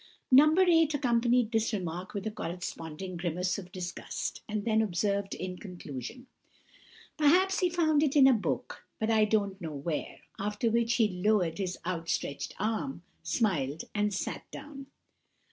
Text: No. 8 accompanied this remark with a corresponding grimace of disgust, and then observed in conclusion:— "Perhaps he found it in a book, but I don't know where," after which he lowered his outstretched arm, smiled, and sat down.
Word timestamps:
No. 0.31 0.51
8 0.59 0.95
accompanied 0.95 1.51
this 1.51 1.71
remark 1.73 2.15
with 2.15 2.25
a 2.25 2.31
corresponding 2.31 3.17
grimace 3.17 3.59
of 3.59 3.71
disgust, 3.71 4.41
and 4.49 4.65
then 4.65 4.81
observed 4.81 5.35
in 5.35 5.57
conclusion:— 5.59 6.25
"Perhaps 7.19 7.59
he 7.59 7.69
found 7.69 8.01
it 8.01 8.15
in 8.15 8.25
a 8.27 8.33
book, 8.33 8.83
but 8.99 9.11
I 9.11 9.25
don't 9.25 9.61
know 9.61 9.73
where," 9.75 10.21
after 10.39 10.71
which 10.71 10.95
he 10.95 11.07
lowered 11.07 11.59
his 11.59 11.77
outstretched 11.85 12.55
arm, 12.59 13.03
smiled, 13.21 13.83
and 13.93 14.11
sat 14.11 14.49
down. 14.49 14.87